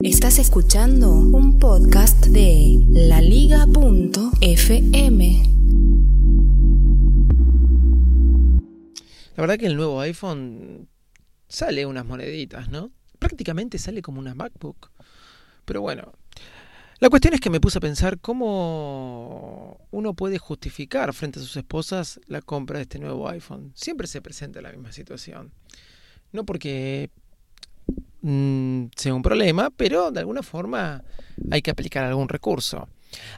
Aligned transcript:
Estás 0.00 0.38
escuchando 0.38 1.10
un 1.10 1.58
podcast 1.58 2.26
de 2.26 2.78
laliga.fm. 2.90 3.72
La 9.34 9.40
verdad 9.40 9.58
que 9.58 9.66
el 9.66 9.76
nuevo 9.76 9.98
iPhone 10.00 10.88
sale 11.48 11.86
unas 11.86 12.04
moneditas, 12.04 12.68
¿no? 12.68 12.90
Prácticamente 13.18 13.78
sale 13.78 14.02
como 14.02 14.20
una 14.20 14.34
MacBook. 14.34 14.90
Pero 15.64 15.80
bueno, 15.80 16.12
la 17.00 17.08
cuestión 17.08 17.32
es 17.32 17.40
que 17.40 17.48
me 17.48 17.60
puse 17.60 17.78
a 17.78 17.80
pensar 17.80 18.20
cómo 18.20 19.86
uno 19.90 20.12
puede 20.12 20.36
justificar 20.36 21.14
frente 21.14 21.38
a 21.40 21.42
sus 21.42 21.56
esposas 21.56 22.20
la 22.26 22.42
compra 22.42 22.78
de 22.78 22.82
este 22.82 22.98
nuevo 22.98 23.30
iPhone. 23.30 23.72
Siempre 23.74 24.06
se 24.06 24.20
presenta 24.20 24.60
la 24.60 24.72
misma 24.72 24.92
situación. 24.92 25.52
No 26.32 26.44
porque 26.44 27.10
mm, 28.26 28.90
sea 28.96 29.14
un 29.14 29.22
problema, 29.22 29.70
pero 29.70 30.10
de 30.10 30.20
alguna 30.20 30.42
forma 30.42 31.02
hay 31.50 31.62
que 31.62 31.70
aplicar 31.70 32.04
algún 32.04 32.28
recurso. 32.28 32.88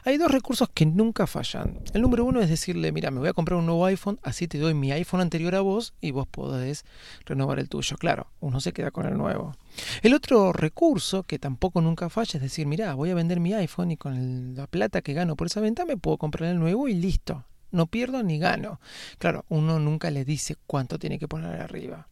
Hay 0.03 0.17
dos 0.17 0.31
recursos 0.31 0.67
que 0.73 0.85
nunca 0.85 1.27
fallan. 1.27 1.79
El 1.93 2.01
número 2.01 2.25
uno 2.25 2.41
es 2.41 2.49
decirle, 2.49 2.91
mira, 2.91 3.11
me 3.11 3.19
voy 3.19 3.29
a 3.29 3.33
comprar 3.33 3.59
un 3.59 3.65
nuevo 3.65 3.85
iPhone, 3.85 4.19
así 4.23 4.47
te 4.47 4.57
doy 4.57 4.73
mi 4.73 4.91
iPhone 4.91 5.21
anterior 5.21 5.55
a 5.55 5.61
vos 5.61 5.93
y 6.01 6.11
vos 6.11 6.27
podés 6.27 6.83
renovar 7.25 7.59
el 7.59 7.69
tuyo. 7.69 7.97
Claro, 7.97 8.27
uno 8.39 8.59
se 8.59 8.73
queda 8.73 8.91
con 8.91 9.05
el 9.05 9.15
nuevo. 9.17 9.55
El 10.01 10.13
otro 10.13 10.51
recurso 10.53 11.23
que 11.23 11.39
tampoco 11.39 11.81
nunca 11.81 12.09
falla 12.09 12.37
es 12.37 12.41
decir, 12.41 12.65
mira, 12.65 12.93
voy 12.95 13.11
a 13.11 13.15
vender 13.15 13.39
mi 13.39 13.53
iPhone 13.53 13.91
y 13.91 13.97
con 13.97 14.55
la 14.55 14.67
plata 14.67 15.01
que 15.01 15.13
gano 15.13 15.35
por 15.35 15.47
esa 15.47 15.61
venta 15.61 15.85
me 15.85 15.97
puedo 15.97 16.17
comprar 16.17 16.49
el 16.49 16.59
nuevo 16.59 16.87
y 16.87 16.95
listo. 16.95 17.45
No 17.71 17.85
pierdo 17.85 18.23
ni 18.23 18.39
gano. 18.39 18.81
Claro, 19.19 19.45
uno 19.49 19.79
nunca 19.79 20.09
le 20.09 20.25
dice 20.25 20.55
cuánto 20.65 20.97
tiene 20.97 21.19
que 21.19 21.27
poner 21.27 21.61
arriba. 21.61 22.07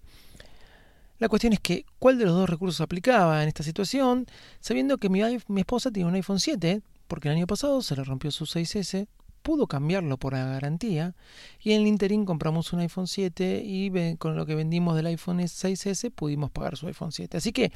La 1.20 1.30
cuestión 1.30 1.54
es 1.54 1.60
que, 1.60 1.86
¿cuál 1.98 2.18
de 2.20 2.26
los 2.26 2.36
dos 2.36 2.50
recursos 2.50 2.80
aplicaba 2.82 3.42
en 3.42 3.48
esta 3.48 3.64
situación? 3.64 4.28
Sabiendo 4.60 4.98
que 4.98 5.10
mi, 5.10 5.22
esposa 5.22 5.92
tiene 5.92 6.10
un 6.10 6.16
iPhone 6.16 6.40
7, 6.40 6.82
porque 7.08 7.30
el 7.30 7.36
año 7.36 7.48
pasado 7.48 7.82
se 7.82 7.96
le 7.96 8.04
rompió 8.04 8.30
su 8.30 8.46
6S, 8.46 9.08
pudo 9.42 9.66
cambiarlo 9.68 10.18
por 10.18 10.34
la 10.34 10.46
garantía 10.46 11.16
y 11.62 11.72
en 11.72 11.82
el 11.82 11.88
interín 11.88 12.26
compramos 12.26 12.74
un 12.74 12.82
iPhone 12.82 13.08
7 13.08 13.62
y 13.64 14.18
con 14.18 14.36
lo 14.36 14.46
que 14.46 14.56
vendimos 14.56 14.96
del 14.96 15.06
iPhone 15.06 15.40
6S 15.40 16.12
pudimos 16.12 16.52
pagar 16.52 16.76
su 16.76 16.86
iPhone 16.88 17.12
7. 17.12 17.38
Así 17.38 17.54
que 17.54 17.72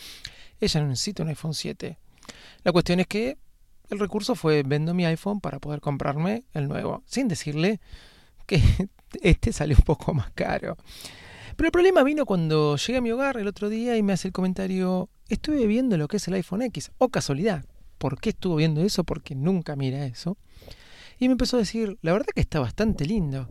ella 0.59 0.81
no 0.81 0.88
necesita 0.88 1.23
un 1.23 1.30
iPhone 1.30 1.53
7. 1.53 1.97
La 2.64 2.72
cuestión 2.72 3.00
es 3.00 3.08
que 3.08 3.38
el 3.89 4.00
recurso 4.00 4.36
fue 4.36 4.64
vendo 4.64 4.94
mi 4.94 5.06
iPhone 5.06 5.39
para 5.39 5.59
poder 5.59 5.81
comprarme 5.81 6.44
el 6.53 6.67
nuevo, 6.67 7.03
sin 7.06 7.28
decirle 7.28 7.80
que 8.45 8.62
este 9.22 9.52
salió 9.52 9.78
un 9.78 9.84
poco 9.84 10.14
más 10.14 10.30
caro. 10.31 10.78
Pero 11.55 11.67
el 11.67 11.71
problema 11.71 12.03
vino 12.03 12.25
cuando 12.25 12.75
llegué 12.77 12.97
a 12.97 13.02
mi 13.02 13.11
hogar 13.11 13.38
el 13.38 13.47
otro 13.47 13.69
día 13.69 13.97
y 13.97 14.03
me 14.03 14.13
hace 14.13 14.30
el 14.30 14.33
comentario, 14.33 15.09
estuve 15.30 15.66
viendo 15.67 15.97
lo 15.97 16.07
que 16.07 16.17
es 16.17 16.27
el 16.27 16.35
iPhone 16.35 16.61
X, 16.63 16.91
o 16.97 17.09
casualidad, 17.09 17.66
por 17.97 18.19
qué 18.19 18.30
estuvo 18.30 18.55
viendo 18.55 18.81
eso, 18.81 19.03
porque 19.03 19.35
nunca 19.35 19.75
mira 19.75 20.05
eso. 20.05 20.38
Y 21.19 21.27
me 21.27 21.33
empezó 21.33 21.57
a 21.57 21.59
decir, 21.59 21.97
la 22.02 22.13
verdad 22.13 22.29
que 22.33 22.41
está 22.41 22.59
bastante 22.59 23.05
lindo. 23.05 23.47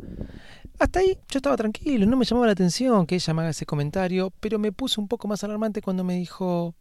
Hasta 0.80 1.00
ahí 1.00 1.18
yo 1.30 1.39
estaba 1.39 1.56
tranquilo, 1.56 2.05
no 2.06 2.16
me 2.16 2.24
llamaba 2.24 2.46
la 2.46 2.52
atención 2.52 3.06
que 3.06 3.14
ella 3.14 3.34
me 3.34 3.42
haga 3.42 3.50
ese 3.50 3.66
comentario, 3.66 4.33
pero 4.40 4.58
me 4.58 4.72
puse 4.72 5.00
un 5.00 5.06
poco 5.06 5.28
más 5.28 5.44
alarmante 5.44 5.80
cuando 5.80 6.02
me 6.02 6.16
dijo, 6.16 6.74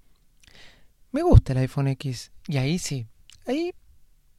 me 1.12 1.22
gusta 1.22 1.53
el 1.53 1.59
iPhone 1.59 1.90
X. 1.90 2.31
Y 2.47 2.58
ahí 2.58 2.79
sí, 2.79 3.06
ahí 3.46 3.74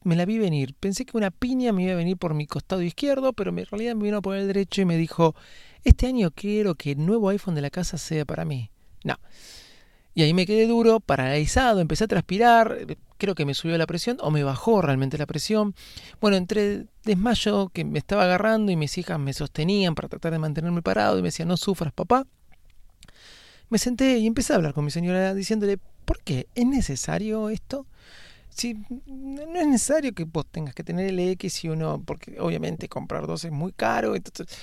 me 0.03 0.15
la 0.15 0.25
vi 0.25 0.37
venir. 0.37 0.73
Pensé 0.79 1.05
que 1.05 1.17
una 1.17 1.31
piña 1.31 1.71
me 1.71 1.83
iba 1.83 1.93
a 1.93 1.95
venir 1.95 2.17
por 2.17 2.33
mi 2.33 2.47
costado 2.47 2.81
izquierdo, 2.81 3.33
pero 3.33 3.51
en 3.51 3.65
realidad 3.65 3.95
me 3.95 4.03
vino 4.03 4.21
por 4.21 4.35
el 4.35 4.47
derecho 4.47 4.81
y 4.81 4.85
me 4.85 4.97
dijo, 4.97 5.35
este 5.83 6.07
año 6.07 6.31
quiero 6.31 6.75
que 6.75 6.91
el 6.91 7.05
nuevo 7.05 7.29
iPhone 7.29 7.55
de 7.55 7.61
la 7.61 7.69
casa 7.69 7.97
sea 7.97 8.25
para 8.25 8.45
mí. 8.45 8.71
No. 9.03 9.19
Y 10.13 10.23
ahí 10.23 10.33
me 10.33 10.45
quedé 10.45 10.67
duro, 10.67 10.99
paralizado, 10.99 11.79
empecé 11.79 12.03
a 12.03 12.07
transpirar, 12.07 12.85
creo 13.17 13.33
que 13.33 13.45
me 13.45 13.53
subió 13.53 13.77
la 13.77 13.87
presión 13.87 14.17
o 14.19 14.29
me 14.29 14.43
bajó 14.43 14.81
realmente 14.81 15.17
la 15.17 15.25
presión. 15.25 15.73
Bueno, 16.19 16.35
entre 16.35 16.87
desmayo 17.03 17.69
que 17.69 17.85
me 17.85 17.99
estaba 17.99 18.23
agarrando 18.23 18.71
y 18.71 18.75
mis 18.75 18.97
hijas 18.97 19.19
me 19.19 19.31
sostenían 19.31 19.95
para 19.95 20.09
tratar 20.09 20.33
de 20.33 20.39
mantenerme 20.39 20.81
parado 20.81 21.17
y 21.17 21.21
me 21.21 21.29
decían, 21.29 21.47
no 21.47 21.55
sufras 21.55 21.93
papá. 21.93 22.25
Me 23.69 23.77
senté 23.77 24.17
y 24.17 24.27
empecé 24.27 24.51
a 24.51 24.57
hablar 24.57 24.73
con 24.73 24.83
mi 24.83 24.91
señora 24.91 25.33
diciéndole, 25.33 25.77
¿por 26.03 26.21
qué? 26.23 26.47
¿Es 26.55 26.65
necesario 26.65 27.49
esto? 27.49 27.85
Si 28.53 28.75
no 29.05 29.41
es 29.41 29.67
necesario 29.67 30.13
que 30.13 30.25
vos 30.25 30.45
tengas 30.45 30.75
que 30.75 30.83
tener 30.83 31.07
el 31.07 31.19
X 31.19 31.63
y 31.63 31.69
uno, 31.69 32.03
porque 32.05 32.39
obviamente 32.39 32.87
comprar 32.87 33.25
dos 33.25 33.43
es 33.45 33.51
muy 33.51 33.71
caro. 33.71 34.15
Entonces, 34.15 34.57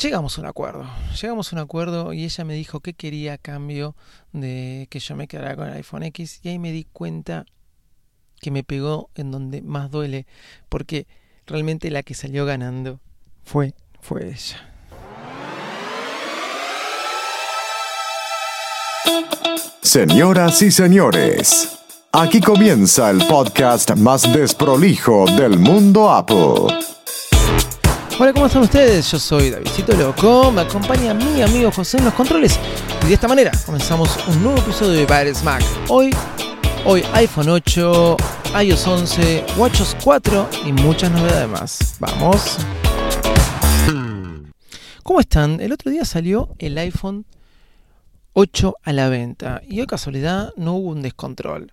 Llegamos 0.00 0.36
a 0.38 0.40
un 0.40 0.48
acuerdo, 0.48 0.90
llegamos 1.20 1.52
a 1.52 1.56
un 1.56 1.62
acuerdo 1.62 2.12
y 2.12 2.24
ella 2.24 2.44
me 2.44 2.54
dijo 2.54 2.80
que 2.80 2.94
quería 2.94 3.34
a 3.34 3.38
cambio 3.38 3.94
de 4.32 4.88
que 4.90 4.98
yo 4.98 5.14
me 5.14 5.28
quedara 5.28 5.54
con 5.54 5.68
el 5.68 5.74
iPhone 5.74 6.02
X 6.02 6.40
y 6.42 6.48
ahí 6.48 6.58
me 6.58 6.72
di 6.72 6.84
cuenta 6.84 7.46
que 8.40 8.50
me 8.50 8.64
pegó 8.64 9.10
en 9.14 9.30
donde 9.30 9.62
más 9.62 9.92
duele, 9.92 10.26
porque 10.68 11.06
realmente 11.46 11.90
la 11.90 12.02
que 12.02 12.14
salió 12.14 12.44
ganando 12.44 13.00
fue, 13.44 13.74
fue 14.00 14.26
ella. 14.26 14.70
Señoras 19.80 20.60
y 20.60 20.72
señores, 20.72 21.83
aquí 22.14 22.40
comienza 22.40 23.10
el 23.10 23.18
podcast 23.26 23.90
más 23.96 24.32
desprolijo 24.32 25.24
del 25.36 25.58
mundo 25.58 26.10
Apple. 26.10 26.72
Hola, 28.18 28.32
¿cómo 28.32 28.46
están 28.46 28.62
ustedes? 28.62 29.10
Yo 29.10 29.18
soy 29.18 29.50
Davidito 29.50 29.92
Loco, 29.96 30.52
me 30.52 30.60
acompaña 30.60 31.12
mi 31.12 31.42
amigo 31.42 31.72
José 31.72 31.98
en 31.98 32.04
los 32.04 32.14
controles 32.14 32.58
y 33.02 33.08
de 33.08 33.14
esta 33.14 33.26
manera 33.26 33.50
comenzamos 33.66 34.16
un 34.28 34.44
nuevo 34.44 34.58
episodio 34.60 34.92
de 34.92 35.06
Virus 35.06 35.42
Mac. 35.42 35.64
Hoy, 35.88 36.14
hoy 36.84 37.04
iPhone 37.14 37.48
8, 37.48 38.16
iOS 38.62 38.86
11, 38.86 39.44
WatchOS 39.56 39.96
4 40.04 40.48
y 40.66 40.72
muchas 40.72 41.10
novedades 41.10 41.48
más. 41.48 41.96
Vamos. 41.98 42.58
¿Cómo 45.02 45.18
están? 45.18 45.60
El 45.60 45.72
otro 45.72 45.90
día 45.90 46.04
salió 46.04 46.54
el 46.58 46.78
iPhone 46.78 47.26
8 48.34 48.76
a 48.82 48.92
la 48.92 49.08
venta 49.08 49.62
y 49.66 49.80
hoy 49.80 49.86
casualidad 49.86 50.52
no 50.56 50.74
hubo 50.74 50.90
un 50.90 51.02
descontrol. 51.02 51.72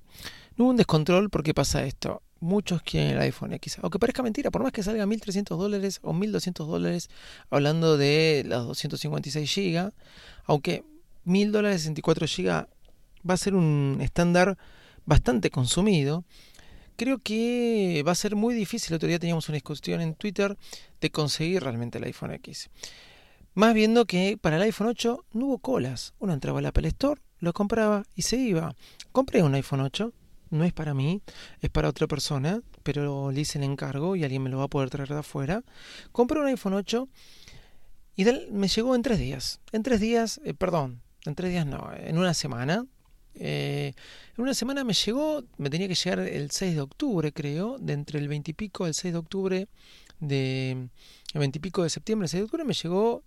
No 0.56 0.66
hubo 0.66 0.72
un 0.72 0.78
descontrol 0.78 1.30
porque 1.30 1.54
pasa 1.54 1.84
esto 1.84 2.22
muchos 2.42 2.82
quieren 2.82 3.12
el 3.12 3.20
iPhone 3.20 3.54
X. 3.54 3.80
Aunque 3.82 4.00
parezca 4.00 4.22
mentira, 4.22 4.52
por 4.52 4.62
más 4.62 4.74
que 4.74 4.84
salga 4.84 5.06
1.300 5.06 5.58
dólares 5.58 6.00
o 6.04 6.12
1.200 6.12 6.66
dólares, 6.66 7.10
hablando 7.50 7.98
de 7.98 8.44
los 8.46 8.68
256 8.68 9.56
GB, 9.56 9.94
aunque 10.46 10.84
1.000 11.26 11.52
dólares 11.52 11.82
64 11.82 12.28
GB 12.28 12.68
va 13.28 13.34
a 13.34 13.38
ser 13.38 13.56
un 13.56 14.00
estándar 14.02 14.58
bastante 15.06 15.50
consumido, 15.50 16.26
creo 16.96 17.20
que 17.20 18.04
va 18.06 18.12
a 18.12 18.16
ser 18.16 18.36
muy 18.36 18.54
difícil. 18.54 18.90
El 18.90 18.96
otro 18.98 19.08
día 19.08 19.20
teníamos 19.20 19.48
una 19.48 19.56
discusión 19.56 20.02
en 20.02 20.16
Twitter 20.16 20.58
de 21.00 21.10
conseguir 21.12 21.64
realmente 21.64 22.00
el 22.00 22.04
iPhone 22.04 22.34
X. 22.34 22.70
Más 23.53 23.73
viendo 23.73 24.06
que 24.06 24.38
para 24.39 24.56
el 24.56 24.62
iPhone 24.63 24.88
8 24.88 25.25
no 25.34 25.45
hubo 25.47 25.57
colas. 25.59 26.13
Uno 26.19 26.34
entraba 26.34 26.59
al 26.59 26.66
Apple 26.66 26.88
Store, 26.88 27.22
lo 27.39 27.53
compraba 27.53 28.03
y 28.16 28.22
se 28.22 28.38
iba. 28.38 28.75
Compré 29.12 29.44
un 29.44 29.56
iPhone 29.56 29.81
8 29.81 30.13
no 30.51 30.65
es 30.65 30.74
para 30.74 30.94
mí, 30.94 31.21
es 31.62 31.69
para 31.69 31.89
otra 31.89 32.07
persona, 32.07 32.62
pero 32.83 33.31
le 33.31 33.42
hice 33.42 33.57
el 33.57 33.63
encargo 33.63 34.15
y 34.15 34.24
alguien 34.24 34.44
me 34.44 34.50
lo 34.50 34.57
va 34.57 34.65
a 34.65 34.68
poder 34.68 34.89
traer 34.89 35.09
de 35.09 35.19
afuera. 35.19 35.63
Compré 36.12 36.39
un 36.39 36.48
iPhone 36.48 36.74
8 36.74 37.07
y 38.18 38.25
me 38.51 38.68
llegó 38.68 38.94
en 38.95 39.01
tres 39.01 39.18
días. 39.18 39.59
En 39.71 39.81
tres 39.81 40.00
días, 40.00 40.42
eh, 40.44 40.54
perdón, 40.54 41.01
en 41.25 41.36
tres 41.36 41.51
días 41.51 41.65
no, 41.65 41.89
en 41.95 42.18
una 42.18 42.33
semana. 42.33 42.86
Eh, 43.33 43.94
en 44.38 44.42
una 44.44 44.54
semana 44.54 44.83
me 44.83 44.94
llegó, 44.94 45.44
me 45.57 45.69
tenía 45.69 45.88
que 45.88 45.95
llegar 45.95 46.19
el 46.19 46.51
6 46.51 46.75
de 46.75 46.81
octubre, 46.81 47.31
creo, 47.31 47.77
de 47.80 47.94
entre 47.94 48.19
el 48.19 48.27
20 48.27 48.51
y 48.51 48.54
pico, 48.54 48.86
el 48.86 48.94
6 48.94 49.13
de 49.13 49.19
octubre, 49.19 49.68
de 50.19 50.71
el 51.33 51.39
20 51.39 51.57
y 51.57 51.62
pico 51.62 51.83
de 51.83 51.89
septiembre, 51.89 52.25
el 52.25 52.30
6 52.30 52.42
de 52.42 52.45
octubre 52.45 52.65
me 52.65 52.74
llegó, 52.74 53.24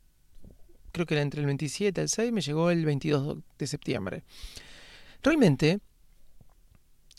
creo 0.95 1.07
que 1.07 1.15
era 1.15 1.23
entre 1.23 1.41
el 1.41 1.47
27 1.47 2.01
y 2.01 2.03
el 2.03 2.09
6, 2.09 2.33
me 2.33 2.41
llegó 2.41 2.71
el 2.71 2.85
22 2.85 3.39
de 3.59 3.67
septiembre. 3.67 4.23
Realmente, 5.23 5.81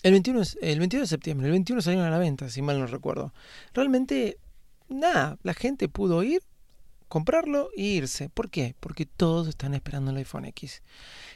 el 0.01 0.12
21, 0.12 0.42
el 0.62 0.80
22 0.80 1.01
de 1.04 1.07
septiembre, 1.07 1.48
el 1.48 1.51
21 1.51 1.81
salieron 1.81 2.07
a 2.07 2.10
la 2.10 2.18
venta, 2.18 2.50
si 2.50 2.62
mal 2.62 2.80
no 2.80 2.88
recuerdo. 2.88 3.33
Realmente, 3.74 4.38
nada, 4.88 5.38
la 5.44 5.54
gente 5.54 5.89
pudo 5.89 6.24
ir, 6.24 6.42
comprarlo 7.10 7.69
e 7.75 7.81
irse. 7.81 8.30
¿Por 8.30 8.50
qué? 8.50 8.75
Porque 8.80 9.06
todos 9.06 9.50
están 9.50 9.74
esperando 9.74 10.12
el 10.12 10.18
iPhone 10.18 10.45
X. 10.45 10.81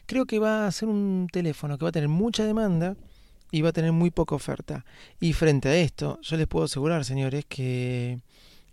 Creo 0.05 0.25
que 0.25 0.39
va 0.39 0.65
a 0.65 0.71
ser 0.71 0.87
un 0.87 1.27
teléfono 1.31 1.77
que 1.77 1.83
va 1.83 1.89
a 1.89 1.91
tener 1.91 2.09
mucha 2.09 2.45
demanda 2.45 2.95
y 3.51 3.61
va 3.61 3.69
a 3.69 3.73
tener 3.73 3.91
muy 3.91 4.11
poca 4.11 4.35
oferta. 4.35 4.85
Y 5.19 5.33
frente 5.33 5.67
a 5.67 5.75
esto, 5.75 6.19
yo 6.21 6.37
les 6.37 6.47
puedo 6.47 6.65
asegurar, 6.65 7.03
señores, 7.03 7.45
que 7.45 8.19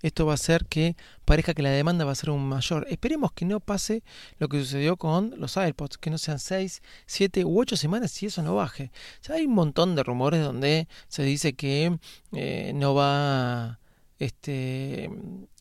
esto 0.02 0.26
va 0.26 0.32
a 0.32 0.34
hacer 0.34 0.66
que 0.66 0.96
parezca 1.25 1.54
que 1.54 1.62
la 1.62 1.70
demanda 1.70 2.04
va 2.04 2.12
a 2.12 2.16
ser 2.16 2.31
un 2.31 2.46
mayor. 2.48 2.87
Esperemos 2.90 3.32
que 3.32 3.44
no 3.44 3.60
pase 3.60 4.02
lo 4.38 4.48
que 4.48 4.58
sucedió 4.60 4.96
con 4.96 5.34
los 5.38 5.56
AirPods, 5.56 5.98
que 5.98 6.10
no 6.10 6.19
sean 6.19 6.38
6, 6.38 6.82
7 7.06 7.44
u 7.44 7.60
8 7.60 7.76
semanas 7.76 8.22
y 8.22 8.26
eso 8.26 8.43
no 8.43 8.54
baje. 8.54 8.90
Ya 9.22 9.34
hay 9.34 9.46
un 9.46 9.54
montón 9.54 9.94
de 9.96 10.02
rumores 10.02 10.43
donde 10.43 10.88
se 11.08 11.22
dice 11.22 11.54
que 11.54 11.98
eh, 12.32 12.72
no 12.75 12.94
va 12.94 13.78
este 14.19 15.10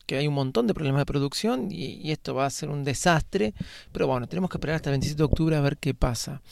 que 0.06 0.16
hay 0.16 0.28
un 0.28 0.34
montón 0.34 0.66
de 0.66 0.74
problemas 0.74 1.00
de 1.00 1.06
producción 1.06 1.68
y, 1.70 2.10
esto 2.12 2.34
va 2.34 2.46
a 2.46 2.50
ser 2.50 2.70
un 2.70 2.84
desastre, 2.84 3.54
pero 3.92 4.06
bueno, 4.06 4.28
tenemos 4.28 4.48
que 4.48 4.56
esperar 4.56 4.76
hasta 4.76 4.90
el 4.90 4.94
27 4.94 5.18
de 5.18 5.24
octubre 5.24 5.56
a 5.56 5.60
ver 5.60 5.76
qué 5.78 5.94
pasa. 5.94 6.42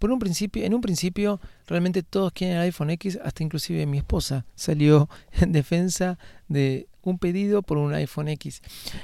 En 0.00 0.74
un 0.74 0.80
principio, 0.80 1.40
realmente 1.66 2.02
todos 2.02 2.32
quieren 2.32 2.56
el 2.56 2.62
iPhone 2.64 2.90
X, 2.90 3.18
hasta 3.22 3.42
inclusive 3.42 3.86
mi 3.86 3.98
esposa 3.98 4.44
salió 4.54 5.08
en 5.40 5.52
defensa 5.52 6.18
de 6.48 6.88
un 7.10 7.18
pedido 7.18 7.62
por 7.62 7.78
un 7.78 7.94
iPhone 7.94 8.28
X. 8.28 8.62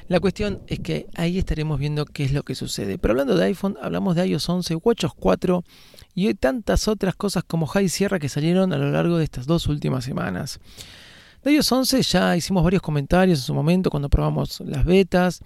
La 0.09 0.21
cuestión 0.21 0.61
es 0.67 0.81
que 0.81 1.07
ahí 1.15 1.39
estaremos 1.39 1.79
viendo 1.79 2.05
qué 2.05 2.25
es 2.25 2.33
lo 2.33 2.43
que 2.43 2.55
sucede. 2.55 2.99
Pero 2.99 3.13
hablando 3.13 3.37
de 3.37 3.45
iPhone, 3.47 3.77
hablamos 3.81 4.17
de 4.17 4.27
iOS 4.27 4.49
11, 4.49 4.77
WatchOS 4.77 5.15
4 5.15 5.65
y 6.15 6.35
tantas 6.35 6.89
otras 6.89 7.15
cosas 7.15 7.45
como 7.45 7.67
High 7.67 7.89
Sierra 7.89 8.19
que 8.19 8.29
salieron 8.29 8.73
a 8.73 8.79
lo 8.79 8.91
largo 8.91 9.19
de 9.19 9.25
estas 9.25 9.47
dos 9.47 9.67
últimas 9.67 10.05
semanas. 10.05 10.61
De 11.43 11.53
iOS 11.53 11.73
11 11.73 12.03
ya 12.03 12.37
hicimos 12.37 12.63
varios 12.63 12.83
comentarios 12.83 13.41
en 13.41 13.45
su 13.45 13.55
momento 13.55 13.91
cuando 13.91 14.09
probamos 14.09 14.61
las 14.61 14.85
betas 14.85 15.41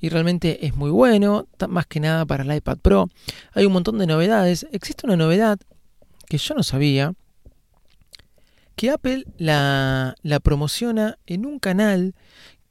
y 0.00 0.08
realmente 0.08 0.66
es 0.66 0.74
muy 0.74 0.90
bueno, 0.90 1.46
más 1.68 1.86
que 1.86 2.00
nada 2.00 2.24
para 2.24 2.42
el 2.42 2.54
iPad 2.54 2.78
Pro. 2.78 3.08
Hay 3.52 3.66
un 3.66 3.72
montón 3.72 3.98
de 3.98 4.06
novedades. 4.06 4.66
Existe 4.72 5.06
una 5.06 5.16
novedad 5.16 5.58
que 6.26 6.38
yo 6.38 6.54
no 6.54 6.62
sabía, 6.62 7.12
que 8.76 8.90
Apple 8.90 9.24
la, 9.38 10.14
promociona 10.42 11.18
en 11.26 11.46
un 11.46 11.58
canal 11.58 12.14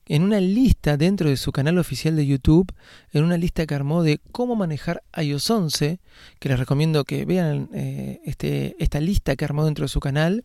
en 0.07 0.23
una 0.23 0.41
lista 0.41 0.97
dentro 0.97 1.29
de 1.29 1.37
su 1.37 1.53
canal 1.53 1.77
oficial 1.77 2.17
de 2.17 2.25
YouTube, 2.27 2.73
en 3.13 3.23
una 3.23 3.37
lista 3.37 3.65
que 3.65 3.75
armó 3.75 4.03
de 4.03 4.19
cómo 4.33 4.55
manejar 4.55 5.03
iOS 5.15 5.49
11, 5.49 5.99
que 6.37 6.49
les 6.49 6.59
recomiendo 6.59 7.05
que 7.05 7.23
vean 7.23 7.69
eh, 7.73 8.19
este, 8.25 8.75
esta 8.79 8.99
lista 8.99 9.37
que 9.37 9.45
armó 9.45 9.63
dentro 9.63 9.85
de 9.85 9.89
su 9.89 10.01
canal, 10.01 10.43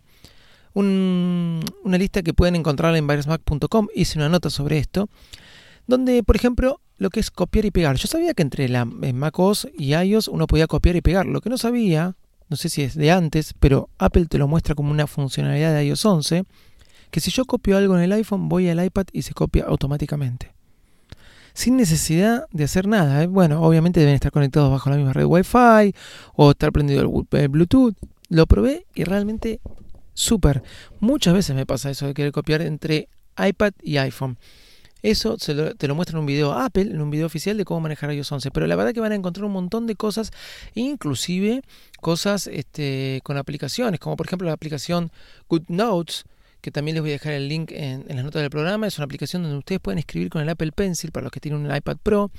una 0.75 1.99
lista 1.99 2.23
que 2.23 2.35
pueden 2.35 2.55
encontrar 2.55 2.95
en 2.95 3.07
virusmac.com, 3.07 3.89
hice 3.95 4.19
una 4.19 4.29
nota 4.29 4.51
sobre 4.51 4.79
esto, 4.79 5.09
donde, 5.87 6.23
por 6.23 6.37
ejemplo, 6.37 6.81
lo 6.99 7.11
que 7.11 7.21
es 7.21 7.31
copiar 7.31 7.65
y 7.65 7.71
pegar. 7.71 7.97
Yo 7.97 8.09
sabía 8.09 8.35
que 8.35 8.43
entre 8.43 8.69
la 8.69 8.85
macOS 8.85 9.69
y 9.77 9.95
iOS 9.95 10.29
uno 10.29 10.47
podía 10.47 10.67
copiar 10.67 10.97
y 10.97 11.01
pegar. 11.01 11.27
Lo 11.27 11.41
que 11.41 11.51
no 11.51 11.59
sabía, 11.59 12.15
no 12.49 12.57
sé 12.57 12.69
si 12.69 12.83
es 12.83 12.95
de 12.95 13.11
antes, 13.11 13.55
pero 13.59 13.89
Apple 13.99 14.27
te 14.27 14.39
lo 14.39 14.49
muestra 14.49 14.75
como 14.75 14.91
una 14.91 15.07
funcionalidad 15.07 15.75
de 15.75 15.87
iOS 15.87 16.05
11, 16.05 16.45
que 17.11 17.21
si 17.21 17.31
yo 17.31 17.45
copio 17.45 17.77
algo 17.77 17.97
en 17.97 18.03
el 18.03 18.13
iPhone, 18.13 18.49
voy 18.49 18.69
al 18.69 18.85
iPad 18.85 19.07
y 19.13 19.23
se 19.23 19.35
copia 19.35 19.65
automáticamente. 19.65 20.53
Sin 21.55 21.77
necesidad 21.77 22.45
de 22.53 22.65
hacer 22.65 22.87
nada. 22.87 23.23
¿eh? 23.23 23.27
Bueno, 23.27 23.63
obviamente 23.63 24.01
deben 24.01 24.15
estar 24.15 24.31
conectados 24.31 24.71
bajo 24.71 24.91
la 24.91 24.97
misma 24.97 25.15
red 25.15 25.25
Wi-Fi 25.25 25.95
o 26.35 26.51
estar 26.51 26.71
prendido 26.71 27.25
el 27.31 27.49
Bluetooth. 27.49 27.95
Lo 28.29 28.47
probé 28.47 28.87
y 28.95 29.05
realmente 29.05 29.61
súper. 30.13 30.63
Muchas 31.01 31.33
veces 31.33 31.57
me 31.57 31.65
pasa 31.65 31.91
eso 31.91 32.07
de 32.07 32.15
querer 32.15 32.33
copiar 32.33 32.61
entre 32.61 33.09
iPad 33.39 33.73
y 33.83 33.97
iPhone. 33.97 34.37
Eso 35.03 35.37
te 35.37 35.89
lo 35.89 35.95
muestra 35.95 36.17
en 36.17 36.21
un 36.21 36.27
video 36.27 36.53
Apple, 36.53 36.83
en 36.83 37.01
un 37.01 37.11
video 37.11 37.27
oficial 37.27 37.57
de 37.57 37.65
cómo 37.65 37.81
manejar 37.81 38.13
iOS 38.13 38.33
11. 38.33 38.51
Pero 38.51 38.67
la 38.67 38.77
verdad 38.77 38.93
que 38.93 39.01
van 39.01 39.13
a 39.13 39.15
encontrar 39.15 39.45
un 39.45 39.53
montón 39.53 39.87
de 39.87 39.95
cosas, 39.95 40.33
inclusive 40.75 41.63
cosas 42.01 42.47
este, 42.47 43.21
con 43.23 43.37
aplicaciones, 43.37 44.01
como 44.01 44.17
por 44.17 44.27
ejemplo 44.27 44.47
la 44.49 44.55
aplicación 44.55 45.13
GoodNotes, 45.49 46.25
que 46.61 46.71
también 46.71 46.95
les 46.95 47.03
voy 47.03 47.11
a 47.11 47.13
dejar 47.13 47.35
el 47.35 47.49
link 47.49 47.71
en, 47.73 48.05
en 48.09 48.17
las 48.17 48.25
notas 48.25 48.43
del 48.43 48.51
programa. 48.51 48.87
Es 48.87 48.99
una 48.99 49.05
aplicación 49.05 49.43
donde 49.43 49.59
ustedes 49.59 49.81
pueden 49.81 49.99
escribir 49.99 50.31
con 50.31 50.43
el 50.43 50.49
Apple 50.49 50.73
Pencil 50.73 51.13
para 51.13 51.25
los 51.25 51.31
que 51.31 51.41
tienen 51.41 51.65
un 51.65 51.75
iPad 51.75 51.99
Pro 52.03 52.31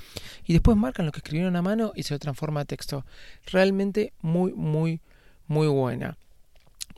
y 0.44 0.52
después 0.52 0.76
marcan 0.76 1.06
lo 1.06 1.12
que 1.12 1.18
escribieron 1.18 1.56
a 1.56 1.62
mano 1.62 1.92
y 1.94 2.02
se 2.02 2.14
lo 2.14 2.18
transforma 2.18 2.60
a 2.60 2.64
texto. 2.64 3.06
Realmente 3.46 4.12
muy, 4.20 4.52
muy, 4.52 5.00
muy 5.46 5.68
buena. 5.68 6.18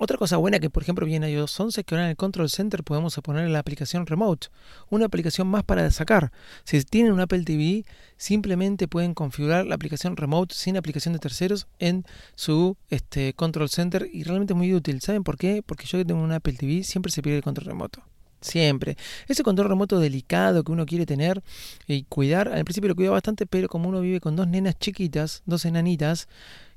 Otra 0.03 0.17
cosa 0.17 0.39
buena 0.39 0.61
que 0.61 0.71
por 0.71 0.83
ejemplo 0.83 1.05
viene 1.05 1.31
iOS 1.31 1.61
11 1.61 1.81
es 1.83 1.87
que 1.87 1.95
ahora 1.95 2.07
en 2.07 2.11
el 2.13 2.17
Control 2.17 2.49
Center 2.49 2.83
podemos 2.83 3.15
poner 3.23 3.51
la 3.51 3.59
aplicación 3.59 4.07
Remote, 4.07 4.47
una 4.89 5.05
aplicación 5.05 5.47
más 5.47 5.63
para 5.63 5.91
sacar. 5.91 6.33
Si 6.65 6.83
tienen 6.85 7.13
un 7.13 7.21
Apple 7.21 7.45
TV, 7.45 7.85
simplemente 8.17 8.89
pueden 8.89 9.13
configurar 9.13 9.67
la 9.67 9.75
aplicación 9.75 10.17
Remote 10.17 10.55
sin 10.55 10.79
aplicación 10.79 11.13
de 11.13 11.19
terceros 11.19 11.67
en 11.79 12.07
su 12.35 12.79
este, 12.89 13.35
Control 13.35 13.69
Center 13.69 14.09
y 14.11 14.23
realmente 14.23 14.55
es 14.55 14.57
muy 14.57 14.73
útil. 14.73 15.03
¿Saben 15.03 15.23
por 15.23 15.37
qué? 15.37 15.63
Porque 15.63 15.85
yo 15.85 15.99
que 15.99 16.07
tengo 16.07 16.23
un 16.23 16.33
Apple 16.33 16.55
TV 16.55 16.83
siempre 16.83 17.13
se 17.13 17.21
pierde 17.21 17.37
el 17.37 17.45
control 17.45 17.67
remoto. 17.67 18.03
Siempre. 18.41 18.97
Ese 19.29 19.43
control 19.43 19.69
remoto 19.69 20.01
delicado 20.01 20.65
que 20.65 20.73
uno 20.73 20.87
quiere 20.87 21.05
tener 21.05 21.43
y 21.87 22.05
cuidar, 22.05 22.49
al 22.49 22.65
principio 22.65 22.89
lo 22.89 22.97
cuida 22.97 23.11
bastante, 23.11 23.45
pero 23.45 23.69
como 23.69 23.91
uno 23.91 24.01
vive 24.01 24.21
con 24.21 24.35
dos 24.35 24.49
nenas 24.49 24.79
chiquitas, 24.79 25.43
dos 25.45 25.67
enanitas, 25.67 26.27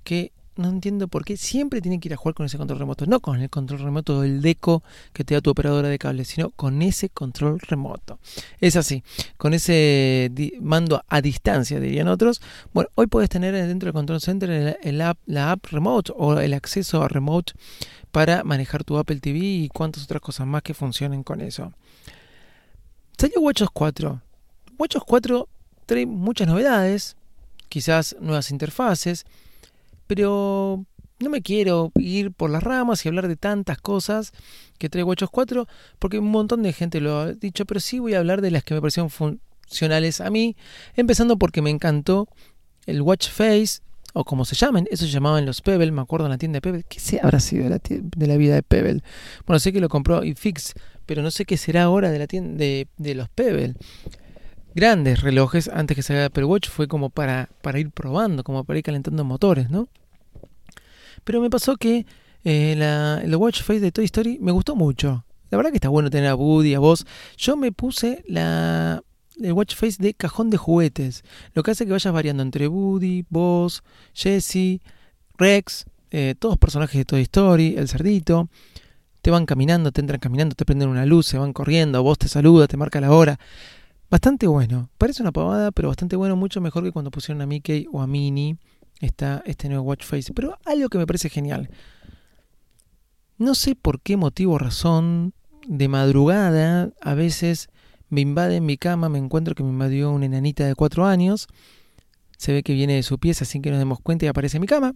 que 0.04 0.34
no 0.56 0.70
entiendo 0.70 1.08
por 1.08 1.26
qué 1.26 1.38
siempre 1.38 1.82
tienen 1.82 2.00
que 2.00 2.10
ir 2.10 2.14
a 2.14 2.18
jugar 2.18 2.36
con 2.36 2.46
ese 2.46 2.58
control 2.58 2.80
remoto. 2.80 3.06
No 3.06 3.20
con 3.20 3.40
el 3.42 3.50
control 3.50 3.80
remoto 3.80 4.22
del 4.22 4.42
deco 4.42 4.84
que 5.14 5.24
te 5.24 5.34
da 5.34 5.42
tu 5.42 5.50
operadora 5.50 5.90
de 5.90 5.98
cable, 5.98 6.26
sino 6.26 6.52
con 6.52 6.82
ese 6.82 7.10
control 7.10 7.60
remoto. 7.60 8.20
Es 8.60 8.76
así, 8.76 9.04
con 9.38 9.54
ese 9.54 10.32
mando 10.62 11.04
a 11.08 11.22
distancia, 11.22 11.80
dirían 11.80 12.08
otros. 12.08 12.42
Bueno, 12.74 12.90
hoy 12.96 13.08
puedes 13.08 13.30
tener 13.30 13.54
dentro 13.54 13.88
del 13.88 13.94
Control 13.94 14.22
Center 14.22 14.78
el, 14.82 15.02
app, 15.02 15.18
la 15.26 15.52
app 15.52 15.66
remote 15.68 16.14
o 16.16 16.40
el 16.40 16.54
acceso 16.54 17.04
a 17.04 17.08
remote 17.08 17.54
para 18.12 18.44
manejar 18.44 18.84
tu 18.84 18.98
Apple 18.98 19.20
TV 19.20 19.40
y 19.40 19.70
cuantas 19.70 20.04
otras 20.04 20.22
cosas 20.22 20.46
más 20.46 20.62
que 20.62 20.74
funcionen 20.74 21.24
con 21.24 21.42
eso. 21.42 21.74
Salió 23.18 23.42
WatchOS 23.42 23.70
4. 23.72 24.22
WatchOS 24.78 25.04
4 25.06 25.50
trae 25.86 26.06
muchas 26.06 26.48
novedades, 26.48 27.16
quizás 27.70 28.16
nuevas 28.20 28.52
interfaces 28.52 29.26
pero 30.13 30.86
no 31.18 31.30
me 31.31 31.42
quiero 31.42 31.92
ir 31.95 32.31
por 32.31 32.51
las 32.51 32.62
ramas 32.62 33.04
y 33.04 33.07
hablar 33.07 33.27
de 33.27 33.36
tantas 33.36 33.80
cosas 33.80 34.31
que 34.77 34.88
trae 34.88 35.04
WatchOS 35.04 35.31
4, 35.31 35.68
porque 35.98 36.19
un 36.19 36.30
montón 36.30 36.62
de 36.62 36.71
gente 36.71 37.01
lo 37.01 37.18
ha 37.18 37.33
dicho, 37.33 37.65
pero 37.65 37.80
sí 37.80 37.98
voy 37.98 38.13
a 38.13 38.19
hablar 38.19 38.39
de 38.42 38.51
las 38.51 38.63
que 38.63 38.75
me 38.75 38.80
parecieron 38.80 39.10
funcionales 39.10 40.21
a 40.21 40.30
mí, 40.30 40.56
empezando 40.95 41.38
porque 41.38 41.63
me 41.63 41.71
encantó 41.71 42.27
el 42.86 43.01
Watch 43.01 43.30
Face, 43.30 43.80
o 44.13 44.24
como 44.24 44.45
se 44.45 44.56
llaman, 44.56 44.86
eso 44.92 45.06
se 45.06 45.12
llamaban 45.12 45.48
los 45.48 45.62
Pebble, 45.62 45.92
me 45.92 46.01
acuerdo 46.01 46.27
en 46.27 46.31
la 46.33 46.38
tienda 46.38 46.57
de 46.57 46.62
Pebble, 46.62 46.86
¿qué 46.88 47.00
se 47.00 47.19
habrá 47.19 47.39
sido 47.39 47.63
de 47.63 47.69
la, 47.71 47.80
de 47.80 48.27
la 48.27 48.38
vida 48.38 48.54
de 48.54 48.62
Pebble? 48.62 49.02
Bueno, 49.47 49.59
sé 49.59 49.73
que 49.73 49.81
lo 49.81 49.90
compró 49.90 50.23
iFix, 50.23 50.76
pero 51.07 51.23
no 51.23 51.31
sé 51.31 51.45
qué 51.45 51.57
será 51.57 51.85
ahora 51.85 52.11
de 52.11 52.19
la 52.19 52.28
tienda 52.28 52.64
de, 52.64 53.16
los 53.16 53.30
Pebble 53.30 53.73
grandes 54.76 55.21
relojes 55.21 55.69
antes 55.69 55.95
que 55.95 56.04
salga 56.04 56.26
Apple 56.26 56.45
Watch 56.45 56.69
fue 56.69 56.88
como 56.88 57.09
para, 57.09 57.49
para 57.64 57.80
ir 57.80 57.90
probando, 57.90 58.44
como 58.44 58.64
para 58.64 58.78
ir 58.78 58.85
calentando 58.85 59.23
motores, 59.23 59.71
¿no? 59.71 59.88
Pero 61.23 61.42
me 61.42 61.49
pasó 61.49 61.75
que 61.75 62.06
eh, 62.44 62.75
la, 62.77 63.21
el 63.23 63.35
Watch 63.35 63.61
Face 63.61 63.80
de 63.80 63.92
Toy 63.92 64.06
Story 64.06 64.37
me 64.42 64.51
gustó 64.51 64.75
mucho. 64.75 65.25
La 65.49 65.57
verdad 65.57 65.71
que 65.71 65.77
está 65.77 65.89
bueno 65.89 66.09
tener 66.09 66.30
a 66.30 66.35
Woody, 66.35 66.73
a 66.73 66.80
vos. 66.80 67.06
Yo 67.37 67.56
me 67.56 67.71
puse 67.71 68.23
la, 68.27 69.03
el 69.39 69.53
Watch 69.53 69.75
Face 69.75 69.97
de 69.99 70.13
cajón 70.13 70.49
de 70.49 70.57
juguetes. 70.57 71.23
Lo 71.53 71.63
que 71.63 71.71
hace 71.71 71.85
que 71.85 71.92
vayas 71.92 72.13
variando 72.13 72.44
entre 72.44 72.68
Woody, 72.68 73.25
vos, 73.30 73.83
Jesse, 74.13 74.81
Rex, 75.37 75.85
eh, 76.11 76.35
todos 76.37 76.57
personajes 76.57 76.97
de 76.97 77.06
Toy 77.06 77.21
Story, 77.21 77.75
el 77.77 77.87
cerdito. 77.87 78.49
Te 79.21 79.31
van 79.31 79.45
caminando, 79.45 79.92
te 79.92 80.01
entran 80.01 80.19
caminando, 80.19 80.56
te 80.56 80.65
prenden 80.65 80.89
una 80.89 81.06
luz, 81.06 81.27
se 81.27 81.37
van 81.37 81.53
corriendo, 81.53 82.03
vos 82.03 82.18
te 82.18 82.27
saluda, 82.27 82.68
te 82.68 82.75
marca 82.75 82.99
la 82.99 83.11
hora. 83.11 83.39
Bastante 84.09 84.47
bueno. 84.47 84.89
Parece 84.97 85.21
una 85.21 85.31
pavada, 85.31 85.71
pero 85.71 85.87
bastante 85.87 86.15
bueno, 86.15 86.35
mucho 86.35 86.59
mejor 86.59 86.83
que 86.83 86.92
cuando 86.92 87.09
pusieron 87.09 87.42
a 87.42 87.45
Mickey 87.45 87.87
o 87.92 88.01
a 88.01 88.07
Minnie 88.07 88.57
está 89.06 89.44
este 89.45 89.69
nuevo 89.69 89.83
watch 89.83 90.04
face. 90.04 90.33
Pero 90.33 90.57
algo 90.66 90.90
que 90.90 90.98
me 90.98 91.07
parece 91.07 91.30
genial. 91.30 91.69
No 93.38 93.56
sé 93.56 93.76
por 93.76 94.02
qué 94.02 94.18
motivo 94.18 94.54
o 94.54 94.57
razón, 94.57 95.33
de 95.68 95.88
madrugada, 95.88 96.90
a 97.02 97.14
veces 97.14 97.69
me 98.10 98.22
invade 98.22 98.57
en 98.57 98.66
mi 98.66 98.78
cama, 98.78 99.10
me 99.10 99.18
encuentro 99.18 99.56
que 99.56 99.64
me 99.64 99.69
invadió 99.69 100.12
una 100.12 100.26
enanita 100.26 100.66
de 100.66 100.76
cuatro 100.76 101.06
años. 101.06 101.48
Se 102.38 102.52
ve 102.52 102.64
que 102.64 102.74
viene 102.74 102.95
de 102.95 103.04
su 103.04 103.19
pieza 103.19 103.45
sin 103.45 103.62
que 103.62 103.69
nos 103.69 103.80
demos 103.80 104.00
cuenta 104.00 104.26
y 104.26 104.28
aparece 104.28 104.57
en 104.57 104.62
mi 104.62 104.68
cama. 104.68 104.95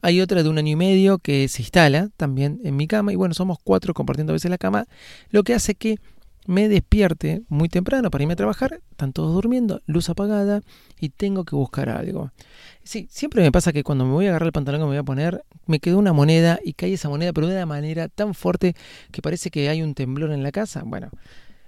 Hay 0.00 0.20
otra 0.20 0.42
de 0.42 0.48
un 0.48 0.58
año 0.58 0.72
y 0.72 0.76
medio 0.76 1.18
que 1.18 1.46
se 1.48 1.62
instala 1.62 2.08
también 2.16 2.60
en 2.64 2.76
mi 2.76 2.88
cama. 2.88 3.12
Y 3.12 3.16
bueno, 3.16 3.34
somos 3.34 3.58
cuatro 3.62 3.94
compartiendo 3.94 4.32
a 4.32 4.34
veces 4.34 4.50
la 4.50 4.58
cama. 4.58 4.86
Lo 5.30 5.44
que 5.44 5.54
hace 5.54 5.74
que 5.74 5.98
me 6.46 6.68
despierte 6.68 7.42
muy 7.48 7.68
temprano 7.68 8.10
para 8.10 8.22
irme 8.22 8.34
a 8.34 8.36
trabajar, 8.36 8.80
están 8.90 9.12
todos 9.12 9.32
durmiendo, 9.34 9.80
luz 9.86 10.08
apagada 10.08 10.60
y 11.00 11.10
tengo 11.10 11.44
que 11.44 11.54
buscar 11.54 11.88
algo. 11.88 12.32
Sí, 12.82 13.06
siempre 13.10 13.42
me 13.42 13.52
pasa 13.52 13.72
que 13.72 13.84
cuando 13.84 14.04
me 14.04 14.12
voy 14.12 14.26
a 14.26 14.30
agarrar 14.30 14.48
el 14.48 14.52
pantalón 14.52 14.80
que 14.80 14.84
me 14.84 14.90
voy 14.90 14.96
a 14.96 15.02
poner, 15.04 15.44
me 15.66 15.78
quedó 15.78 15.98
una 15.98 16.12
moneda 16.12 16.58
y 16.64 16.72
cae 16.72 16.92
esa 16.92 17.08
moneda, 17.08 17.32
pero 17.32 17.46
de 17.46 17.54
una 17.54 17.66
manera 17.66 18.08
tan 18.08 18.34
fuerte 18.34 18.74
que 19.12 19.22
parece 19.22 19.50
que 19.50 19.68
hay 19.68 19.82
un 19.82 19.94
temblor 19.94 20.32
en 20.32 20.42
la 20.42 20.52
casa. 20.52 20.82
Bueno, 20.84 21.10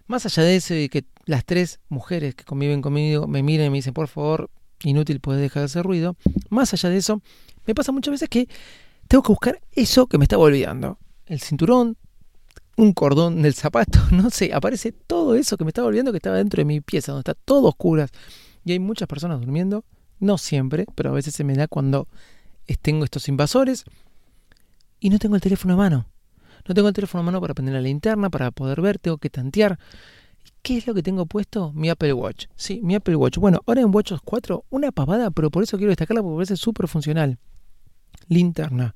Más 0.06 0.26
allá 0.26 0.42
de 0.42 0.56
eso 0.56 0.74
y 0.74 0.88
que 0.88 1.04
las 1.24 1.44
tres 1.44 1.80
mujeres 1.88 2.34
que 2.34 2.44
conviven 2.44 2.82
conmigo 2.82 3.26
me 3.26 3.42
miren 3.42 3.68
y 3.68 3.70
me 3.70 3.78
dicen, 3.78 3.94
por 3.94 4.08
favor, 4.08 4.50
inútil, 4.82 5.20
puedes 5.20 5.40
dejar 5.40 5.62
de 5.62 5.66
hacer 5.66 5.84
ruido. 5.84 6.16
Más 6.50 6.72
allá 6.74 6.90
de 6.90 6.98
eso, 6.98 7.22
me 7.66 7.74
pasa 7.74 7.92
muchas 7.92 8.12
veces 8.12 8.28
que 8.28 8.48
tengo 9.08 9.22
que 9.22 9.32
buscar 9.32 9.60
eso 9.72 10.06
que 10.06 10.18
me 10.18 10.24
estaba 10.24 10.42
olvidando. 10.42 10.98
El 11.26 11.40
cinturón, 11.40 11.96
un 12.76 12.92
cordón 12.92 13.42
del 13.42 13.54
zapato, 13.54 14.00
no 14.10 14.30
sé, 14.30 14.52
aparece 14.52 14.92
todo 14.92 15.34
eso 15.34 15.56
que 15.56 15.64
me 15.64 15.70
estaba 15.70 15.88
olvidando 15.88 16.12
que 16.12 16.18
estaba 16.18 16.36
dentro 16.36 16.60
de 16.60 16.64
mi 16.64 16.80
pieza, 16.80 17.12
donde 17.12 17.30
está 17.30 17.34
todo 17.34 17.68
oscuras. 17.68 18.10
Y 18.64 18.72
hay 18.72 18.78
muchas 18.78 19.08
personas 19.08 19.40
durmiendo, 19.40 19.84
no 20.20 20.38
siempre, 20.38 20.86
pero 20.94 21.10
a 21.10 21.12
veces 21.12 21.34
se 21.34 21.44
me 21.44 21.54
da 21.54 21.68
cuando 21.68 22.08
tengo 22.82 23.04
estos 23.04 23.28
invasores 23.28 23.84
y 25.00 25.10
no 25.10 25.18
tengo 25.18 25.34
el 25.34 25.42
teléfono 25.42 25.74
a 25.74 25.76
mano. 25.76 26.06
No 26.66 26.74
tengo 26.74 26.88
el 26.88 26.94
teléfono 26.94 27.20
a 27.20 27.24
mano 27.24 27.40
para 27.40 27.52
prender 27.52 27.74
la 27.74 27.80
linterna, 27.82 28.30
para 28.30 28.50
poder 28.50 28.80
ver, 28.80 28.98
tengo 28.98 29.18
que 29.18 29.28
tantear. 29.28 29.78
¿Qué 30.62 30.78
es 30.78 30.86
lo 30.86 30.94
que 30.94 31.02
tengo 31.02 31.26
puesto? 31.26 31.72
Mi 31.74 31.90
Apple 31.90 32.14
Watch. 32.14 32.46
Sí, 32.56 32.80
mi 32.82 32.94
Apple 32.94 33.16
Watch. 33.16 33.36
Bueno, 33.36 33.60
ahora 33.66 33.82
en 33.82 33.94
WatchOS 33.94 34.22
4, 34.24 34.64
una 34.70 34.92
pavada, 34.92 35.30
pero 35.30 35.50
por 35.50 35.62
eso 35.62 35.76
quiero 35.76 35.90
destacarla 35.90 36.22
porque 36.22 36.36
parece 36.36 36.56
súper 36.56 36.88
funcional. 36.88 37.38
Linterna. 38.28 38.94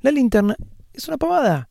La 0.00 0.10
linterna 0.10 0.56
es 0.92 1.06
una 1.06 1.16
pavada. 1.16 1.68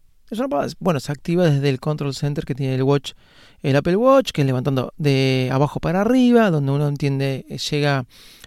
Bueno, 0.80 1.00
se 1.00 1.12
activa 1.12 1.46
desde 1.46 1.70
el 1.70 1.80
control 1.80 2.16
center 2.16 2.46
que 2.46 2.56
tiene 2.56 2.76
el 2.76 2.84
Watch, 2.84 3.14
el 3.62 3.76
Apple 3.76 3.96
Watch, 3.96 4.32
que 4.32 4.42
es 4.42 4.48
levantando 4.48 4.94
de 4.98 5.50
abajo 5.52 5.80
para 5.80 6.02
arriba, 6.02 6.50
donde 6.50 6.72
uno 6.72 6.88
entiende, 6.88 7.46
llega 7.70 8.06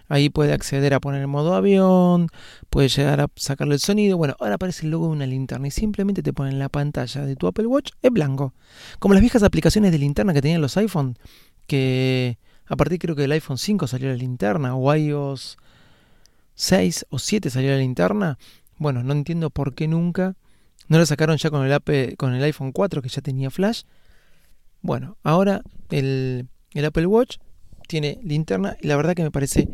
Ahí 0.09 0.31
puede 0.31 0.53
acceder 0.53 0.95
a 0.95 0.99
poner 0.99 1.21
en 1.21 1.29
modo 1.29 1.53
avión, 1.53 2.29
puede 2.71 2.89
llegar 2.89 3.21
a 3.21 3.27
sacarle 3.35 3.75
el 3.75 3.79
sonido. 3.79 4.17
Bueno, 4.17 4.35
ahora 4.39 4.55
aparece 4.55 4.85
el 4.85 4.91
logo 4.91 5.05
de 5.05 5.11
una 5.11 5.27
linterna 5.27 5.67
y 5.67 5.71
simplemente 5.71 6.23
te 6.23 6.33
ponen 6.33 6.57
la 6.57 6.67
pantalla 6.67 7.25
de 7.25 7.35
tu 7.35 7.45
Apple 7.45 7.67
Watch 7.67 7.91
en 8.01 8.15
blanco. 8.15 8.55
Como 8.97 9.13
las 9.13 9.21
viejas 9.21 9.43
aplicaciones 9.43 9.91
de 9.91 9.99
linterna 9.99 10.33
que 10.33 10.41
tenían 10.41 10.61
los 10.61 10.75
iPhone, 10.77 11.15
que 11.67 12.39
a 12.65 12.75
partir 12.75 12.97
creo 12.97 13.15
que 13.15 13.21
del 13.21 13.33
iPhone 13.33 13.59
5 13.59 13.85
salió 13.85 14.09
la 14.09 14.15
linterna, 14.15 14.75
o 14.75 14.95
iOS 14.95 15.57
6 16.55 17.05
o 17.09 17.19
7 17.19 17.51
salió 17.51 17.69
la 17.69 17.77
linterna. 17.77 18.39
Bueno, 18.77 19.03
no 19.03 19.13
entiendo 19.13 19.51
por 19.51 19.75
qué 19.75 19.87
nunca. 19.87 20.35
No 20.89 20.97
la 20.97 21.05
sacaron 21.05 21.37
ya 21.37 21.49
con 21.49 21.65
el, 21.65 21.71
Apple, 21.71 22.15
con 22.17 22.33
el 22.33 22.43
iPhone 22.43 22.71
4 22.71 23.01
que 23.01 23.09
ya 23.09 23.21
tenía 23.21 23.49
flash. 23.49 23.83
Bueno, 24.81 25.17
ahora 25.23 25.61
el, 25.89 26.49
el 26.73 26.85
Apple 26.85 27.05
Watch 27.05 27.37
tiene 27.87 28.19
linterna 28.23 28.75
y 28.81 28.87
la 28.87 28.97
verdad 28.97 29.15
que 29.15 29.23
me 29.23 29.31
parece 29.31 29.67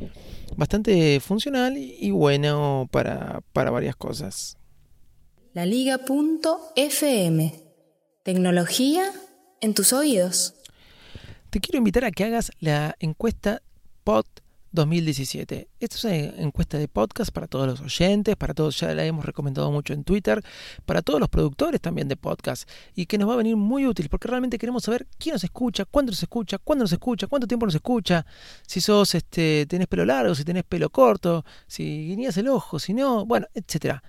bastante 0.56 1.20
funcional 1.20 1.78
y 1.78 2.12
bueno 2.12 2.88
para, 2.92 3.42
para 3.54 3.72
varias 3.72 3.96
cosas. 3.96 4.58
La 5.54 5.66
Liga.fm 5.66 7.54
Tecnología 8.24 9.12
en 9.62 9.74
tus 9.74 9.94
oídos. 9.94 10.56
Te 11.50 11.60
quiero 11.60 11.78
invitar 11.78 12.04
a 12.06 12.12
que 12.12 12.24
hagas 12.24 12.52
la 12.60 12.96
encuesta 13.00 13.62
POT 14.04 14.28
2017. 14.76 15.70
Esta 15.80 15.96
es 15.96 16.04
una 16.04 16.16
encuesta 16.16 16.78
de 16.78 16.88
podcast 16.88 17.32
para 17.32 17.48
todos 17.48 17.68
los 17.68 17.82
oyentes, 17.82 18.36
para 18.36 18.54
todos, 18.54 18.80
ya 18.80 18.94
la 18.94 19.06
hemos 19.06 19.26
recomendado 19.26 19.72
mucho 19.72 19.94
en 19.94 20.04
Twitter, 20.04 20.44
para 20.86 21.02
todos 21.02 21.20
los 21.20 21.30
productores 21.30 21.82
también 21.82 22.08
de 22.08 22.18
podcast 22.18 22.70
y 22.94 23.08
que 23.08 23.18
nos 23.18 23.30
va 23.30 23.34
a 23.34 23.38
venir 23.38 23.56
muy 23.56 23.88
útil 23.88 24.10
porque 24.10 24.28
realmente 24.28 24.60
queremos 24.60 24.84
saber 24.84 25.08
quién 25.18 25.34
nos 25.34 25.44
escucha, 25.44 25.86
cuándo 25.86 26.12
nos 26.12 26.22
escucha, 26.22 26.58
cuándo 26.60 26.84
nos 26.84 26.92
escucha, 26.92 27.28
cuánto 27.28 27.48
tiempo 27.48 27.66
nos 27.66 27.76
escucha, 27.76 28.26
si 28.68 28.82
sos, 28.82 29.16
este, 29.16 29.66
tenés 29.68 29.88
pelo 29.88 30.06
largo, 30.06 30.36
si 30.36 30.44
tenés 30.44 30.64
pelo 30.64 30.90
corto, 30.90 31.46
si 31.68 32.08
guiñas 32.08 32.38
el 32.38 32.50
ojo, 32.50 32.78
si 32.78 32.94
no, 32.94 33.26
bueno, 33.26 33.48
etcétera. 33.54 34.04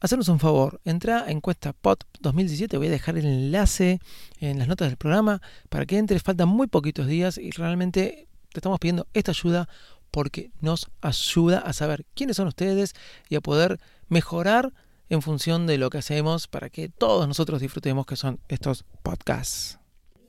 Hacernos 0.00 0.28
un 0.28 0.38
favor, 0.38 0.80
entra 0.84 1.24
a 1.24 1.30
encuesta 1.32 1.72
POT 1.72 2.04
2017, 2.20 2.76
voy 2.78 2.86
a 2.86 2.90
dejar 2.90 3.18
el 3.18 3.26
enlace 3.26 3.98
en 4.38 4.60
las 4.60 4.68
notas 4.68 4.88
del 4.88 4.96
programa 4.96 5.42
para 5.68 5.86
que 5.86 5.98
entres, 5.98 6.22
faltan 6.22 6.48
muy 6.48 6.68
poquitos 6.68 7.08
días 7.08 7.36
y 7.36 7.50
realmente 7.50 8.28
te 8.52 8.60
estamos 8.60 8.78
pidiendo 8.78 9.06
esta 9.14 9.32
ayuda 9.32 9.68
porque 10.10 10.50
nos 10.60 10.88
ayuda 11.00 11.58
a 11.58 11.72
saber 11.72 12.06
quiénes 12.14 12.36
son 12.36 12.48
ustedes 12.48 12.94
y 13.28 13.36
a 13.36 13.40
poder 13.40 13.78
mejorar 14.08 14.72
en 15.10 15.22
función 15.22 15.66
de 15.66 15.78
lo 15.78 15.90
que 15.90 15.98
hacemos 15.98 16.48
para 16.48 16.70
que 16.70 16.88
todos 16.88 17.26
nosotros 17.28 17.60
disfrutemos 17.60 18.06
que 18.06 18.16
son 18.16 18.40
estos 18.48 18.84
podcasts. 19.02 19.78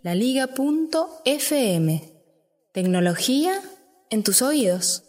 La 0.03 0.15
Liga.fm 0.15 2.13
Tecnología 2.71 3.61
en 4.09 4.23
tus 4.23 4.41
oídos. 4.41 5.03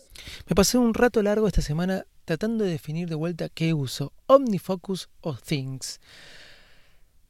Me 0.49 0.55
pasé 0.55 0.79
un 0.79 0.95
rato 0.95 1.23
largo 1.23 1.47
esta 1.47 1.63
semana 1.63 2.07
tratando 2.25 2.65
de 2.65 2.71
definir 2.71 3.09
de 3.09 3.15
vuelta 3.15 3.49
qué 3.49 3.75
uso, 3.75 4.13
OmniFocus 4.27 5.09
o 5.21 5.35
Things. 5.35 6.01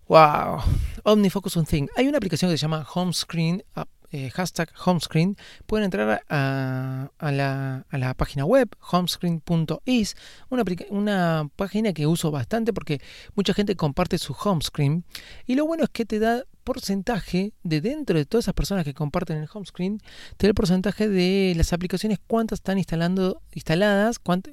Wow, 0.08 0.60
OmniFocus 1.04 1.56
o 1.56 1.64
Things. 1.64 1.90
Hay 1.96 2.08
una 2.08 2.18
aplicación 2.18 2.50
que 2.50 2.58
se 2.58 2.62
llama 2.62 2.86
Home 2.94 3.12
Screen 3.12 3.62
eh, 4.12 4.30
hashtag 4.30 4.70
homescreen, 4.84 5.36
pueden 5.66 5.84
entrar 5.84 6.22
a, 6.28 7.10
la, 7.20 8.14
página 8.16 8.44
web 8.44 8.68
homescreen.is, 8.90 10.16
una, 10.48 11.48
página 11.56 11.92
que 11.92 12.06
uso 12.06 12.30
bastante 12.30 12.72
porque 12.72 13.00
mucha 13.34 13.54
gente 13.54 13.76
comparte 13.76 14.18
su 14.18 14.34
homescreen 14.34 15.04
y 15.46 15.54
lo 15.54 15.66
bueno 15.66 15.84
es 15.84 15.90
que 15.90 16.04
te 16.04 16.18
da 16.18 16.44
porcentaje 16.64 17.52
de 17.62 17.80
dentro 17.80 18.16
de 18.16 18.26
todas 18.26 18.44
esas 18.44 18.54
personas 18.54 18.84
que 18.84 18.94
comparten 18.94 19.38
el 19.38 19.48
homescreen, 19.52 20.00
te 20.36 20.46
da 20.46 20.48
el 20.48 20.54
porcentaje 20.54 21.08
de 21.08 21.54
las 21.56 21.72
aplicaciones, 21.72 22.18
cuántas 22.26 22.58
están 22.58 22.78
instalando, 22.78 23.42
instaladas, 23.52 24.18
cuánto, 24.18 24.50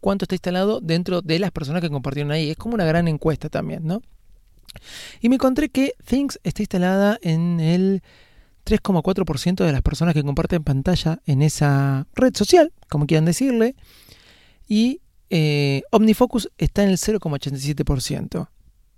cuánto 0.00 0.24
está 0.24 0.34
instalado 0.34 0.80
dentro 0.80 1.20
de 1.22 1.38
las 1.38 1.50
personas 1.50 1.82
que 1.82 1.90
compartieron 1.90 2.32
ahí. 2.32 2.50
Es 2.50 2.56
como 2.56 2.74
una 2.74 2.84
gran 2.84 3.08
encuesta 3.08 3.48
también, 3.48 3.86
¿no? 3.86 4.02
Y 5.20 5.28
me 5.28 5.36
encontré 5.36 5.68
que 5.68 5.94
Things 6.04 6.40
está 6.42 6.62
instalada 6.62 7.18
en 7.22 7.60
el 7.60 8.02
3,4% 8.64 9.64
de 9.64 9.72
las 9.72 9.82
personas 9.82 10.14
que 10.14 10.22
comparten 10.22 10.64
pantalla 10.64 11.20
en 11.26 11.42
esa 11.42 12.06
red 12.14 12.34
social, 12.34 12.72
como 12.88 13.06
quieran 13.06 13.24
decirle, 13.24 13.76
y 14.66 15.00
eh, 15.30 15.82
OmniFocus 15.90 16.50
está 16.58 16.82
en 16.82 16.90
el 16.90 16.96
0,87%. 16.96 18.48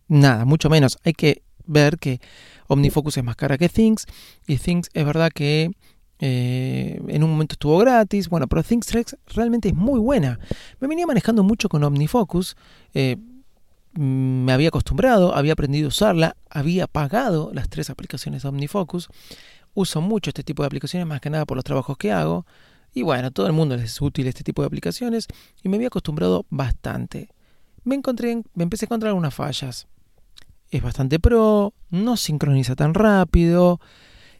Nada, 0.09 0.45
mucho 0.45 0.71
menos. 0.71 0.99
Hay 1.05 1.15
que 1.15 1.43
ver 1.67 1.99
que 1.99 2.21
OmniFocus 2.69 3.17
es 3.17 3.25
más 3.25 3.37
cara 3.37 3.59
que 3.59 3.69
Things, 3.69 4.07
y 4.47 4.59
Things 4.59 4.89
es 4.93 5.05
verdad 5.05 5.31
que 5.35 5.71
eh, 6.19 7.01
en 7.09 7.25
un 7.25 7.31
momento 7.31 7.55
estuvo 7.55 7.77
gratis, 7.79 8.29
bueno, 8.29 8.47
pero 8.47 8.63
Things 8.63 8.87
realmente 9.35 9.69
es 9.69 9.75
muy 9.75 10.01
buena. 10.01 10.39
Me 10.81 10.89
venía 10.89 11.07
manejando 11.07 11.43
mucho 11.43 11.69
con 11.69 11.83
OmniFocus. 11.83 12.57
Eh, 12.95 13.17
me 13.99 14.53
había 14.53 14.69
acostumbrado, 14.69 15.35
había 15.35 15.55
aprendido 15.55 15.87
a 15.87 15.89
usarla, 15.89 16.37
había 16.51 16.87
pagado 16.87 17.51
las 17.55 17.69
tres 17.69 17.89
aplicaciones 17.89 18.43
de 18.43 18.49
OmniFocus 18.49 19.09
uso 19.76 20.00
mucho 20.00 20.30
este 20.30 20.42
tipo 20.42 20.62
de 20.62 20.66
aplicaciones 20.66 21.06
más 21.06 21.21
que 21.21 21.30
nada 21.30 21.45
por 21.45 21.56
los 21.56 21.64
trabajos 21.64 21.97
que 21.97 22.11
hago. 22.11 22.47
Y 22.92 23.02
bueno, 23.02 23.28
a 23.28 23.30
todo 23.30 23.47
el 23.47 23.52
mundo 23.52 23.76
les 23.76 23.92
es 23.92 24.00
útil 24.00 24.26
este 24.26 24.42
tipo 24.42 24.62
de 24.62 24.66
aplicaciones 24.66 25.28
y 25.62 25.68
me 25.68 25.76
había 25.76 25.88
acostumbrado 25.88 26.47
bastante. 26.49 27.28
Me 27.85 27.95
encontré, 27.95 28.42
me 28.54 28.64
empecé 28.64 28.85
a 28.85 28.87
encontrar 28.87 29.11
algunas 29.11 29.35
fallas. 29.35 29.87
Es 30.71 30.83
bastante 30.83 31.21
pro, 31.21 31.75
no 31.90 32.16
sincroniza 32.16 32.75
tan 32.75 32.95
rápido 32.95 33.80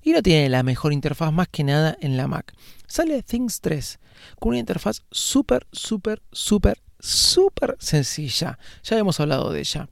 y 0.03 0.13
no 0.13 0.23
tiene 0.23 0.49
la 0.49 0.63
mejor 0.63 0.95
interfaz 0.95 1.33
más 1.33 1.49
que 1.49 1.65
nada 1.65 1.97
en 2.01 2.17
la 2.17 2.27
Mac. 2.29 2.55
Sale 2.87 3.23
Things 3.23 3.61
3 3.61 4.01
con 4.41 4.51
una 4.51 4.59
interfaz 4.59 5.03
súper, 5.11 5.67
súper, 5.71 6.23
súper, 6.33 6.83
súper 6.99 7.77
sencilla. 7.79 8.59
Ya 8.83 8.99
hemos 8.99 9.21
hablado 9.21 9.53
de 9.53 9.61
ella. 9.61 9.89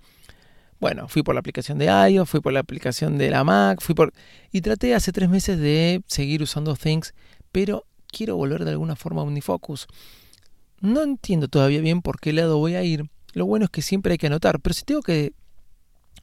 Bueno, 0.85 1.09
fui 1.09 1.23
por 1.23 1.35
la 1.35 1.38
aplicación 1.38 1.79
de 1.79 1.87
iOS, 1.87 2.29
fui 2.29 2.41
por 2.41 2.53
la 2.53 2.61
aplicación 2.61 3.17
de 3.17 3.31
la 3.31 3.43
Mac, 3.43 3.81
fui 3.81 3.95
por... 3.95 4.12
Y 4.53 4.61
traté 4.61 4.95
hace 4.95 5.12
tres 5.12 5.31
meses 5.31 5.59
de 5.59 6.03
seguir 6.09 6.43
usando 6.43 6.76
Things, 6.76 7.14
pero 7.53 7.87
quiero 8.07 8.37
volver 8.37 8.67
de 8.67 8.73
alguna 8.73 8.95
forma 8.95 9.23
a 9.23 9.25
Unifocus. 9.25 9.87
No 10.83 11.03
entiendo 11.03 11.49
todavía 11.49 11.81
bien 11.81 12.03
por 12.03 12.21
qué 12.21 12.35
lado 12.35 12.59
voy 12.59 12.75
a 12.75 12.83
ir. 12.83 13.09
Lo 13.33 13.47
bueno 13.47 13.64
es 13.64 13.71
que 13.71 13.81
siempre 13.81 14.12
hay 14.12 14.19
que 14.19 14.26
anotar, 14.26 14.61
pero 14.61 14.75
si 14.75 14.85
tengo 14.85 15.00
que 15.00 15.33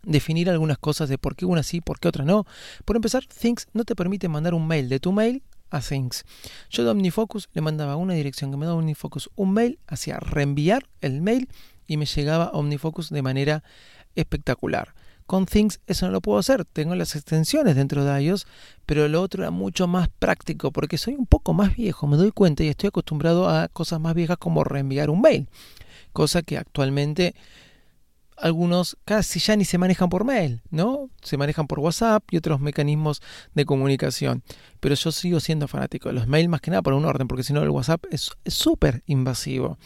definir 0.03 0.47
algunas 0.47 0.77
cosas 0.77 1.09
de 1.09 1.17
por 1.17 1.35
qué 1.35 1.47
una 1.47 1.63
sí, 1.63 1.81
por 1.81 1.99
qué 1.99 2.09
otra 2.09 2.23
no. 2.23 2.45
Por 2.85 2.95
empezar, 2.95 3.25
Things 3.25 3.67
no 3.73 3.83
te 3.83 3.95
permite 3.95 4.27
mandar 4.29 4.53
un 4.53 4.67
mail 4.67 4.89
de 4.89 4.99
tu 4.99 5.11
mail 5.11 5.41
a 5.71 5.81
Things. 5.81 6.23
Yo 6.69 6.83
de 6.83 6.91
Omnifocus 6.91 7.49
le 7.53 7.61
mandaba 7.61 7.95
una 7.95 8.13
dirección 8.13 8.51
que 8.51 8.57
me 8.57 8.67
daba 8.67 8.77
Omnifocus 8.77 9.31
un 9.35 9.53
mail, 9.53 9.79
hacía 9.87 10.19
reenviar 10.19 10.87
el 11.01 11.23
mail 11.23 11.49
y 11.87 11.97
me 11.97 12.05
llegaba 12.05 12.51
Omnifocus 12.51 13.09
de 13.09 13.23
manera 13.23 13.63
espectacular. 14.15 14.93
Con 15.25 15.45
Things 15.45 15.79
eso 15.87 16.07
no 16.07 16.11
lo 16.11 16.21
puedo 16.21 16.39
hacer, 16.39 16.65
tengo 16.65 16.93
las 16.95 17.15
extensiones 17.15 17.75
dentro 17.75 18.03
de 18.03 18.21
iOS, 18.21 18.47
pero 18.85 19.07
lo 19.07 19.21
otro 19.21 19.43
era 19.43 19.51
mucho 19.51 19.87
más 19.87 20.09
práctico 20.09 20.71
porque 20.71 20.97
soy 20.97 21.13
un 21.13 21.25
poco 21.25 21.53
más 21.53 21.75
viejo, 21.75 22.05
me 22.07 22.17
doy 22.17 22.31
cuenta 22.31 22.63
y 22.63 22.67
estoy 22.67 22.87
acostumbrado 22.87 23.47
a 23.49 23.69
cosas 23.69 24.01
más 24.01 24.13
viejas 24.13 24.37
como 24.37 24.63
reenviar 24.63 25.09
un 25.09 25.21
mail, 25.21 25.47
cosa 26.11 26.41
que 26.41 26.57
actualmente 26.57 27.33
algunos 28.41 28.97
casi 29.05 29.39
ya 29.39 29.55
ni 29.55 29.65
se 29.65 29.77
manejan 29.77 30.09
por 30.09 30.25
mail, 30.25 30.61
¿no? 30.69 31.09
Se 31.21 31.37
manejan 31.37 31.67
por 31.67 31.79
WhatsApp 31.79 32.23
y 32.31 32.37
otros 32.37 32.59
mecanismos 32.59 33.21
de 33.53 33.65
comunicación. 33.65 34.43
Pero 34.79 34.95
yo 34.95 35.11
sigo 35.11 35.39
siendo 35.39 35.67
fanático 35.67 36.09
de 36.09 36.15
los 36.15 36.27
mails 36.27 36.49
más 36.49 36.59
que 36.59 36.71
nada 36.71 36.81
por 36.81 36.93
un 36.93 37.05
orden, 37.05 37.27
porque 37.27 37.43
si 37.43 37.53
no 37.53 37.61
el 37.61 37.69
WhatsApp 37.69 38.03
es 38.09 38.31
súper 38.47 39.03
invasivo. 39.05 39.77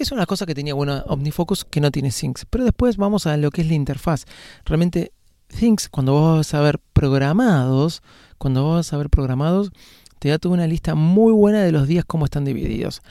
Es 0.00 0.12
una 0.12 0.24
cosa 0.24 0.46
que 0.46 0.54
tenía 0.54 0.72
buena 0.72 1.04
OmniFocus 1.08 1.66
que 1.66 1.78
no 1.78 1.90
tiene 1.90 2.10
Syncs. 2.10 2.46
Pero 2.48 2.64
después 2.64 2.96
vamos 2.96 3.26
a 3.26 3.36
lo 3.36 3.50
que 3.50 3.60
es 3.60 3.68
la 3.68 3.74
interfaz. 3.74 4.24
Realmente 4.64 5.12
Things, 5.48 5.90
cuando 5.90 6.12
vos 6.12 6.36
vas 6.38 6.54
a 6.54 6.62
ver 6.62 6.78
programados, 6.94 8.02
cuando 8.38 8.62
vos 8.62 8.76
vas 8.76 8.92
a 8.94 8.96
ver 8.96 9.10
programados, 9.10 9.72
te 10.18 10.30
da 10.30 10.38
toda 10.38 10.54
una 10.54 10.66
lista 10.66 10.94
muy 10.94 11.34
buena 11.34 11.62
de 11.62 11.70
los 11.70 11.86
días 11.86 12.06
cómo 12.06 12.24
están 12.24 12.46
divididos. 12.46 13.02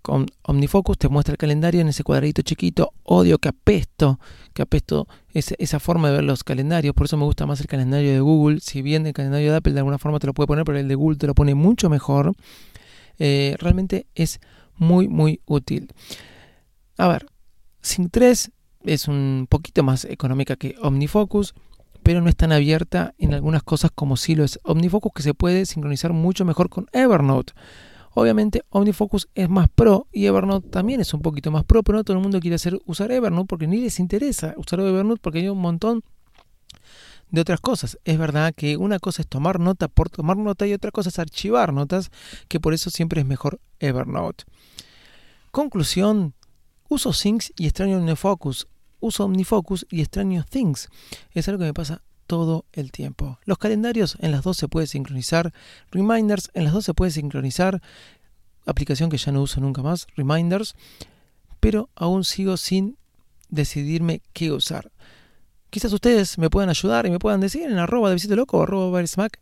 Con 0.00 0.24
OmniFocus 0.44 0.96
te 0.96 1.10
muestra 1.10 1.32
el 1.32 1.38
calendario 1.38 1.82
en 1.82 1.88
ese 1.88 2.02
cuadradito 2.02 2.40
chiquito. 2.40 2.94
Odio 3.02 3.36
que 3.36 3.50
apesto, 3.50 4.18
que 4.54 4.62
apesto 4.62 5.08
esa 5.34 5.80
forma 5.80 6.08
de 6.08 6.14
ver 6.14 6.24
los 6.24 6.44
calendarios. 6.44 6.94
Por 6.94 7.04
eso 7.04 7.18
me 7.18 7.24
gusta 7.24 7.44
más 7.44 7.60
el 7.60 7.66
calendario 7.66 8.10
de 8.10 8.20
Google. 8.20 8.60
Si 8.60 8.80
bien 8.80 9.06
el 9.06 9.12
calendario 9.12 9.50
de 9.50 9.58
Apple 9.58 9.74
de 9.74 9.80
alguna 9.80 9.98
forma 9.98 10.18
te 10.18 10.28
lo 10.28 10.32
puede 10.32 10.46
poner, 10.46 10.64
pero 10.64 10.78
el 10.78 10.88
de 10.88 10.94
Google 10.94 11.18
te 11.18 11.26
lo 11.26 11.34
pone 11.34 11.54
mucho 11.54 11.90
mejor. 11.90 12.32
Eh, 13.18 13.54
realmente 13.58 14.06
es 14.14 14.40
muy, 14.76 15.08
muy 15.08 15.40
útil. 15.46 15.92
A 16.98 17.08
ver, 17.08 17.26
Sync 17.80 18.10
3 18.10 18.50
es 18.84 19.08
un 19.08 19.46
poquito 19.48 19.82
más 19.82 20.04
económica 20.04 20.56
que 20.56 20.76
OmniFocus, 20.80 21.54
pero 22.02 22.20
no 22.20 22.28
es 22.28 22.36
tan 22.36 22.52
abierta 22.52 23.14
en 23.18 23.34
algunas 23.34 23.62
cosas 23.62 23.90
como 23.94 24.16
si 24.16 24.34
lo 24.34 24.44
es 24.44 24.58
OmniFocus, 24.64 25.12
que 25.14 25.22
se 25.22 25.34
puede 25.34 25.66
sincronizar 25.66 26.12
mucho 26.12 26.44
mejor 26.44 26.68
con 26.68 26.86
Evernote. 26.92 27.52
Obviamente 28.14 28.62
OmniFocus 28.68 29.28
es 29.34 29.48
más 29.48 29.68
pro 29.70 30.06
y 30.12 30.26
Evernote 30.26 30.68
también 30.68 31.00
es 31.00 31.14
un 31.14 31.22
poquito 31.22 31.50
más 31.50 31.64
pro, 31.64 31.82
pero 31.82 31.98
no 31.98 32.04
todo 32.04 32.16
el 32.16 32.22
mundo 32.22 32.40
quiere 32.40 32.56
hacer, 32.56 32.78
usar 32.84 33.10
Evernote 33.10 33.46
porque 33.46 33.66
ni 33.66 33.78
les 33.78 33.98
interesa 33.98 34.54
usar 34.56 34.80
Evernote 34.80 35.20
porque 35.22 35.38
hay 35.38 35.48
un 35.48 35.58
montón 35.58 36.02
de 37.32 37.40
otras 37.40 37.60
cosas. 37.60 37.98
Es 38.04 38.18
verdad 38.18 38.54
que 38.54 38.76
una 38.76 39.00
cosa 39.00 39.22
es 39.22 39.28
tomar 39.28 39.58
nota 39.58 39.88
por 39.88 40.08
tomar 40.10 40.36
nota 40.36 40.66
y 40.66 40.72
otra 40.72 40.92
cosa 40.92 41.08
es 41.08 41.18
archivar 41.18 41.72
notas, 41.72 42.10
que 42.46 42.60
por 42.60 42.74
eso 42.74 42.90
siempre 42.90 43.22
es 43.22 43.26
mejor 43.26 43.60
Evernote. 43.80 44.44
Conclusión, 45.50 46.34
uso 46.88 47.10
Things 47.10 47.52
y 47.56 47.66
extraño 47.66 47.98
OmniFocus. 47.98 48.68
Uso 49.00 49.24
OmniFocus 49.24 49.86
y 49.90 50.02
extraño 50.02 50.44
Things. 50.48 50.88
Es 51.32 51.48
algo 51.48 51.60
que 51.60 51.64
me 51.64 51.74
pasa 51.74 52.02
todo 52.26 52.66
el 52.72 52.92
tiempo. 52.92 53.38
Los 53.44 53.58
calendarios 53.58 54.16
en 54.20 54.30
las 54.30 54.44
dos 54.44 54.58
se 54.58 54.68
puede 54.68 54.86
sincronizar. 54.86 55.52
Reminders 55.90 56.50
en 56.54 56.64
las 56.64 56.72
dos 56.72 56.84
se 56.84 56.94
puede 56.94 57.10
sincronizar. 57.10 57.82
Aplicación 58.66 59.10
que 59.10 59.16
ya 59.16 59.32
no 59.32 59.42
uso 59.42 59.60
nunca 59.60 59.82
más, 59.82 60.06
Reminders. 60.16 60.76
Pero 61.60 61.88
aún 61.96 62.24
sigo 62.24 62.56
sin 62.56 62.96
decidirme 63.48 64.22
qué 64.32 64.52
usar. 64.52 64.92
Quizás 65.72 65.90
ustedes 65.94 66.36
me 66.36 66.50
puedan 66.50 66.68
ayudar 66.68 67.06
y 67.06 67.10
me 67.10 67.18
puedan 67.18 67.40
decir 67.40 67.62
en 67.62 67.78
arroba 67.78 68.10
de 68.10 68.16
visito 68.16 68.36
loco 68.36 68.62
arroba 68.62 69.06
Smack 69.06 69.40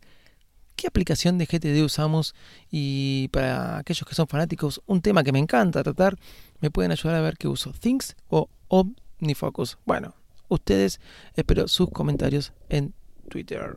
qué 0.77 0.87
aplicación 0.87 1.37
de 1.37 1.45
GTD 1.45 1.83
usamos 1.83 2.35
y 2.71 3.27
para 3.33 3.79
aquellos 3.79 4.07
que 4.07 4.15
son 4.15 4.29
fanáticos, 4.29 4.81
un 4.85 5.01
tema 5.01 5.25
que 5.25 5.33
me 5.33 5.39
encanta 5.39 5.83
tratar, 5.83 6.17
me 6.61 6.71
pueden 6.71 6.93
ayudar 6.93 7.17
a 7.17 7.21
ver 7.21 7.35
qué 7.37 7.49
uso, 7.49 7.73
Things 7.73 8.15
o 8.29 8.47
OmniFocus. 8.69 9.77
Bueno, 9.83 10.15
ustedes 10.47 11.01
espero 11.35 11.67
sus 11.67 11.89
comentarios 11.89 12.53
en 12.69 12.93
Twitter. 13.27 13.75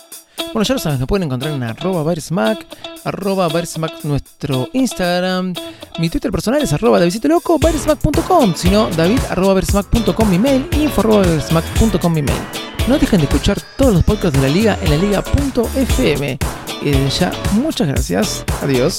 Bueno, 0.52 0.62
ya 0.62 0.74
lo 0.74 0.80
saben, 0.80 0.98
me 0.98 1.06
pueden 1.06 1.24
encontrar 1.24 1.52
en 1.52 1.62
arroba 1.62 2.02
barsmack, 2.02 2.66
arroba 3.04 3.48
barsmack 3.48 4.04
nuestro 4.04 4.68
Instagram. 4.72 5.54
Mi 5.98 6.08
Twitter 6.08 6.30
personal 6.30 6.62
es 6.62 6.72
arroba 6.72 7.00
loco, 7.24 7.58
barsmack.com, 7.58 8.54
sino 8.54 8.88
david 8.90 9.20
arroba 9.30 9.54
barsmack.com 9.54 10.30
mi 10.30 10.38
mail, 10.38 10.66
info 10.72 11.00
arroba 11.00 11.26
barsmack.com 11.26 12.12
mi 12.12 12.22
mail. 12.22 12.38
No 12.88 12.98
dejen 12.98 13.20
de 13.20 13.26
escuchar 13.26 13.60
todos 13.76 13.92
los 13.92 14.02
podcasts 14.04 14.40
de 14.40 14.48
la 14.48 14.54
liga 14.54 14.78
en 14.82 14.90
la 14.90 14.96
liga.fm. 14.96 16.38
Y 16.80 16.90
desde 16.90 17.10
ya, 17.10 17.32
muchas 17.52 17.86
gracias. 17.86 18.44
Adiós. 18.62 18.98